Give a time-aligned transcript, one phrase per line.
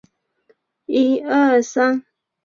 [0.03, 2.01] 这五十块给你